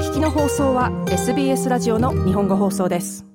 [0.00, 3.26] 聞きの放送は SBS ラジオの日本語放送です。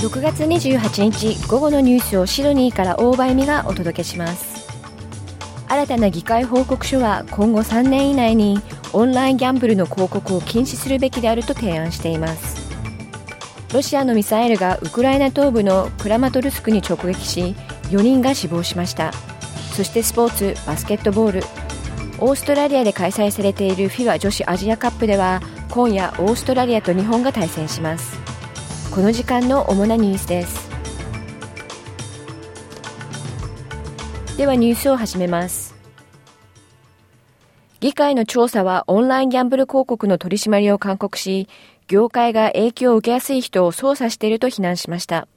[0.00, 4.68] 6月28日午後のニュースをシドニーから大場恵美がお届けします。
[5.66, 8.60] 新たな議会報告書は今後3年以内に
[8.92, 12.68] オンラインギャンブルの広告を禁止するべきであると提案しています。
[13.72, 17.54] ロシアのミサイルがウクライナ東部のクラマトルスクに直撃し
[17.90, 19.12] 4人が死亡しました。
[19.72, 21.42] そしてスポーツバスケットボール。
[22.20, 28.18] オーストラリアで開催されている FIBA 女子アジアカップでは今夜オーストラリアと日本が対戦します。
[28.90, 30.68] この時間の主なニュースです。
[34.36, 35.77] ではニュースを始めます。
[37.80, 41.48] 議会の調査はオンラインギャンブル広告の取り締まりを勧告し
[41.86, 45.28] 業界が影響を受けやすい人を操作していると非難しました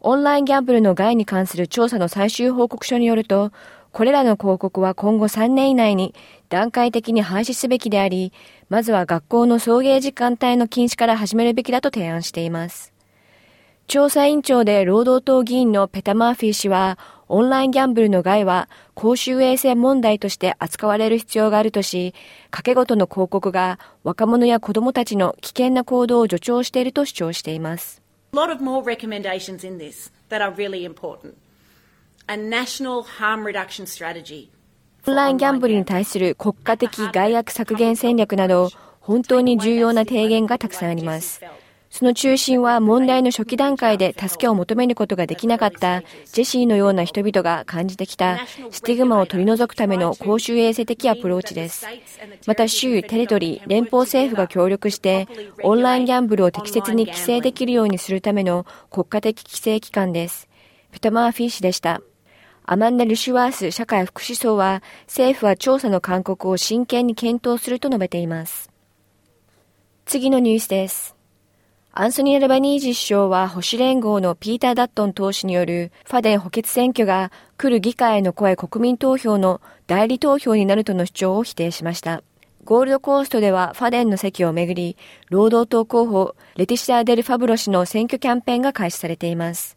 [0.00, 3.52] オンラインギャンブルの害に関する調査の最終報告書によると
[3.92, 6.14] これらの広告は今後3年以内に
[6.48, 8.32] 段階的に廃止すべきであり、
[8.68, 12.92] まずは学校の送迎時間帯の禁止から始めるべきだと提案しています。
[13.88, 16.98] 調査委員長で労働党議員のペタ・マーフィー氏は、
[17.32, 22.12] オンラインギャンブルの害は公衆衛生問題として扱われる必要があるとし、
[22.50, 28.02] 掛け事の広告が若者や子供たちの危険な行動を助長していると主張しています。
[28.32, 31.34] A lot of more recommendations in this that are really important.
[32.28, 32.32] オ
[35.12, 41.40] ンラインギャンブルに対する国家的害悪削減戦略など、本当に重要な提言がたくさんあります。
[41.90, 46.02] その中心は問題の初期段階で助けを求めることができなかった
[46.32, 48.38] ジェシーのような人々が感じてきた
[48.70, 51.86] スティグマを取り除くための公衆衛生的アプローチです。
[52.46, 55.26] また州、テリトリー、連邦政府が協力して
[55.64, 60.48] オンラインギャンブルを適切に規制できるようにするための国家的規制機関です。
[60.92, 62.00] ペタ・マーフィー氏でした。
[62.64, 68.70] アマンダ・リシュワース社会福祉相は政府は調査の勧告を真剣に検討すると述べています。
[70.06, 71.19] 次のニュースです。
[71.92, 82.22] アンソニー・アルバニージー首相は保守連合のピーター・ダットン党首によるファデン補欠選挙が来る議会への声国民投票の代理投票になるとの主張を否定しました。
[82.62, 84.96] ゴールドコーストではファデンの席をめぐり、
[85.30, 89.76] 労働党候補レティシア・デル・ファブロ氏の選挙キャンペーンが開始されています。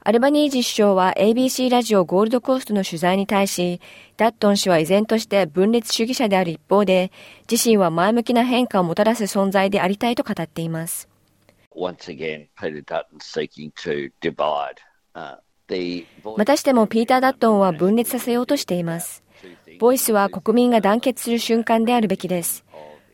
[0.00, 3.82] アルバニージ首相は ABC ラジオゴールドコーストの取材に対し、
[4.16, 7.12] ダットン氏は依然として分裂主義者である一方で、
[7.50, 11.14] 自身は前向きな変化をもたらす存在でありたいと語っています。
[11.76, 12.48] Again,
[16.36, 19.22] またしてもピーター・ダットンは分裂させようとしています。
[19.78, 22.64] ボイスは国民が団結する瞬間であるべきです。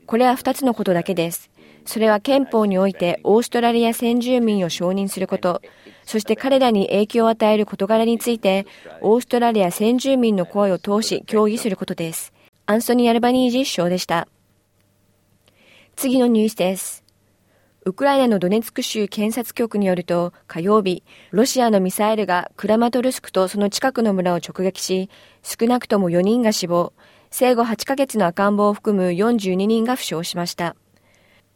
[0.07, 1.51] これは二つのことだけです。
[1.85, 5.61] それは憲法においてオーストラリア先住民を承認すること、
[6.05, 8.67] そして彼らに影響を与える事柄について、
[9.01, 12.33] オーストラリア先住民の声を通し協議することです。
[12.67, 14.29] アンソニー・アルバニージ首相でした。
[15.97, 17.02] 次のニュースです。
[17.85, 25.11] ウクライナのドネツク州検察局によると、火曜日、ロシアのミサイルがクラマトルスクとその近くの村を直撃し、
[25.43, 26.93] 少なくとも4人が死亡、
[27.33, 30.77] 生後8ヶ月の赤ん坊を含む42人が負傷しました。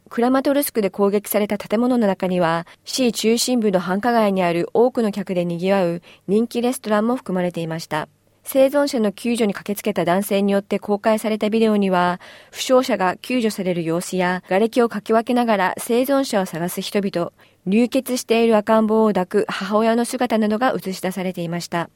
[0.09, 8.09] クラマトルスクで攻撃された建物の中には、市中心部の繁華街にある多くの客で賑わう人気レストランも含まれていました。
[8.49, 12.21] 生存者の救助に駆けつけた男性によって公開されたビデオには、
[12.53, 17.33] 負傷者が救助される様子や、瓦礫をかき分けながら生存者を探す人々、
[17.67, 21.91] 流血している赤ん坊を抱く母親の姿などが映し出されていました。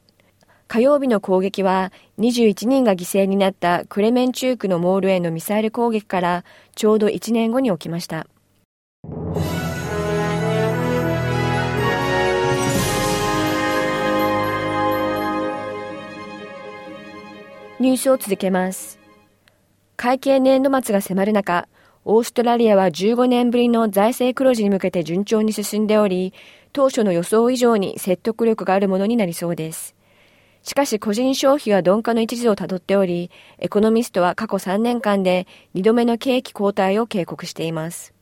[0.67, 6.45] 火曜日の攻撃は21人が犠牲になったクレメンチュークのモールへのミサイル攻撃から
[6.75, 8.27] ちょうど1年後に起きました。
[17.81, 18.99] ニュースを続けます。
[19.97, 21.67] 会計年度末が迫る中、
[22.05, 26.35] オーストラリアは15年ぶりの財政黒字に向けて順調に進んでおり、
[26.75, 29.97] 当初の予想以上に説得力があるものになりそうです。
[30.63, 38.13] しかし個人消費は鈍化の一時をたどっており、エコノミストは過去3年間で2度目の景気後退を警告しています。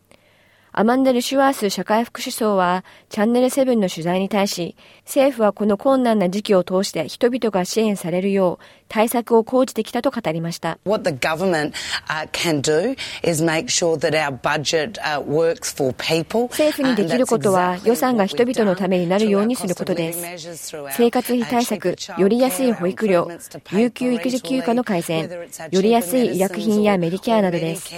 [0.79, 10.79] アマンデル・シュワース社会副首相はチャンネル7の取材に対し、政府はこの困難な時期を通して人々が支援されるよう対策を講じてきたと語りました。
[10.85, 11.73] What the government、
[12.07, 12.97] uh, can do
[13.29, 16.43] is make sure that our budget、uh, works for people.
[16.45, 20.69] 政府にできることは予算が人々のためになるようにすることです。
[20.93, 23.29] 生活費対策、より安い保育料、
[23.73, 25.29] 有給育児休暇の改善、
[25.73, 27.93] より安い医薬品やメディケアなどです。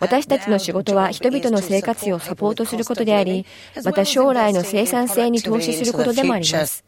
[0.00, 3.44] 私たちの仕事は人々の生活費をサポートすることであり、
[3.84, 6.84] また将来の生産性に投資することでもあります。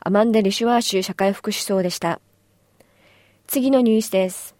[0.00, 2.20] アマンデ・リシュワー州社会副首相でした。
[3.46, 4.54] 次のニュースです。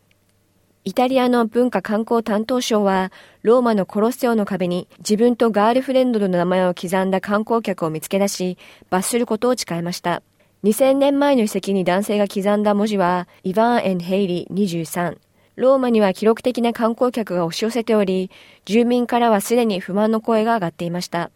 [0.85, 8.59] イタリアの文化観光担当省は、ローマのコロッセオの壁に自分とガールフレンドの名前を刻んだ観光客を見つけ出し、
[8.91, 10.23] 罰することを誓いました。
[10.65, 15.19] 2000年前の遺跡に男性が刻んだ文字は、イヴァン・エン・ヘイリー23。
[15.57, 18.31] ローマには記録的な観光客が押し寄せており、
[18.65, 21.31] 住民からはすでに不満の声が上がっていました。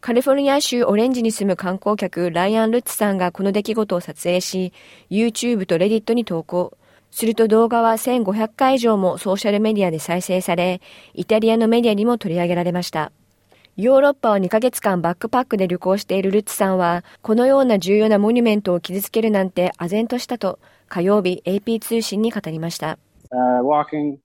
[0.00, 4.72] カリフォルニア州オレンジに住む観光客ライアン・ルッツさんがこの出来事を撮影し、
[5.10, 6.76] YouTube と Reddit に投稿。
[7.12, 10.80] すると動画は1500回以上もソーシャルメディアで再生され、
[11.12, 13.12] イタリアのメディアにも取り上げられました。
[13.76, 20.58] ヨーロッパを2ヶ月間バックパックで旅行しているルッツさんは、このような重要なモニュメントを傷つけるなんて唖然としたと、
[20.92, 22.98] 火曜日 AP 通信に語りました。
[23.32, 24.18] Uh, walking,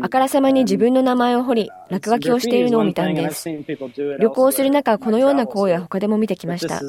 [0.00, 3.48] あからさまに自分の名前を彫り、落書きをしているのを見たんです。
[4.20, 6.80] 旅行する中、このような行為は他でも見てきました。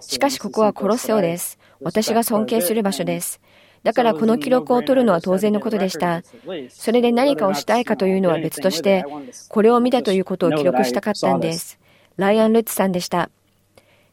[0.00, 1.60] しかしここはコロッセオです。
[1.80, 3.40] 私が尊敬する場所です。
[3.84, 6.22] だからこの記録を取るのは当然のことでした。
[6.70, 9.04] それで何かをしたいかというのは別として、
[9.48, 11.78] これを見たということを記録したかったんです。
[12.16, 13.30] ライアン・ルッツさんでした。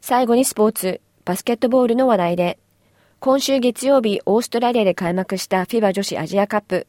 [0.00, 2.58] 最後にスポーツ、バスケットボールの話題で。
[3.20, 6.86] 今週月曜日、オーストラリアで開幕した FIBA 女子アジアカップ。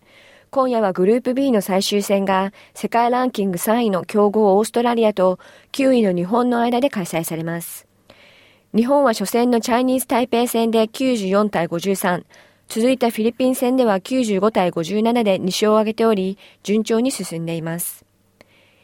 [0.50, 5.40] 今夜はグループ B の最終戦が世界ランキング3位の強豪オーストラリアと
[5.74, 7.86] 9位の日本の間で開催されます。
[8.74, 12.24] 日本は初戦のチャイニーズ台北戦で94対53、
[12.70, 18.06] 続いたフィリピン戦では95対57で2勝を挙げており、順調に進んでいます。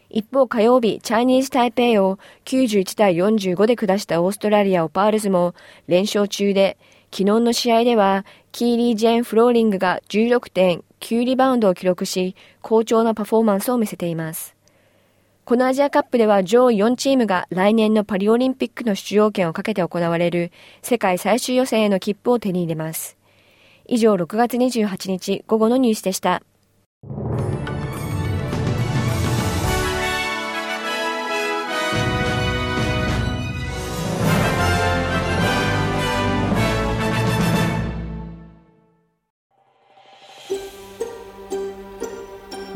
[0.09, 5.53] 一方火曜日、チャイニーズ台北を91対45で下したオーストラリアオパールズも
[5.87, 6.77] 連勝中で、
[7.11, 14.55] 昨日の試合ではキーリー・ジェーン・フローリングが16点9リバウンドを記録し、好調なパフォーマンスを見せています。
[15.45, 20.51] このアジアカップでは上位4チームが来年のパリオリンピックの出場権をかけて行われる
[20.81, 23.17] 世界最終予選への切符を手に入れます。
[23.87, 26.43] 以上6月28日午後のニュースでした。